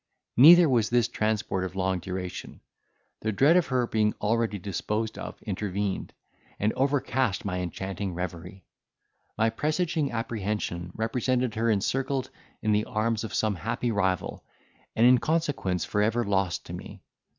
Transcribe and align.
Neither 0.35 0.67
was 0.67 0.89
this 0.89 1.07
transport 1.07 1.63
of 1.63 1.75
long 1.75 1.99
duration. 1.99 2.61
The 3.19 3.31
dread 3.31 3.55
of 3.55 3.67
her 3.67 3.85
being 3.85 4.15
already 4.19 4.57
disposed 4.57 5.15
of 5.19 5.39
intervened, 5.43 6.11
and 6.59 6.73
overcast 6.73 7.45
my 7.45 7.59
enchanting 7.59 8.15
reverie! 8.15 8.65
My 9.37 9.51
presaging 9.51 10.11
apprehension 10.11 10.91
represented 10.95 11.53
her 11.53 11.69
encircled 11.69 12.31
in 12.63 12.71
the 12.71 12.85
arms 12.85 13.23
of 13.23 13.35
some 13.35 13.53
happy 13.53 13.91
rival, 13.91 14.43
and 14.95 15.05
in 15.05 15.19
consequence 15.19 15.85
for 15.85 16.01
ever 16.01 16.25
lost 16.25 16.65
to 16.65 16.73
me. 16.73 17.03